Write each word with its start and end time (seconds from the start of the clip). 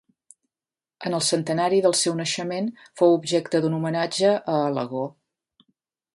En 1.09 1.17
el 1.17 1.23
centenari 1.27 1.81
del 1.87 1.95
seu 1.99 2.15
naixement 2.21 2.73
fou 3.03 3.15
objecte 3.19 3.63
d'un 3.67 3.77
homenatge 3.81 4.35
a 4.39 4.57
Alagó. 4.65 5.07